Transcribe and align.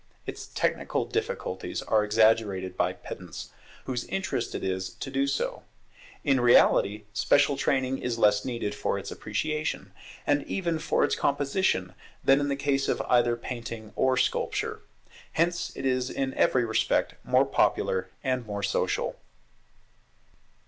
Its 0.25 0.47
technical 0.47 1.05
difficulties 1.05 1.83
are 1.83 2.03
exaggerated 2.03 2.75
by 2.75 2.91
pedants, 2.91 3.51
whose 3.85 4.05
interest 4.05 4.55
it 4.55 4.63
is 4.63 4.89
to 4.89 5.11
do 5.11 5.27
so; 5.27 5.61
in 6.23 6.41
reality, 6.41 7.03
special 7.13 7.55
training 7.55 7.99
is 7.99 8.17
less 8.17 8.43
needed 8.43 8.73
for 8.73 8.97
its 8.97 9.11
appreciation, 9.11 9.91
and 10.25 10.41
even 10.47 10.79
for 10.79 11.03
its 11.03 11.13
composition, 11.15 11.93
than 12.23 12.39
in 12.39 12.47
the 12.47 12.55
case 12.55 12.87
of 12.87 12.99
either 13.09 13.35
painting 13.35 13.93
or 13.95 14.17
sculpture. 14.17 14.81
Hence 15.33 15.71
it 15.75 15.85
is 15.85 16.09
in 16.09 16.33
every 16.33 16.65
respect 16.65 17.23
more 17.23 17.45
popular 17.45 18.09
and 18.23 18.43
more 18.47 18.63
social. 18.63 19.19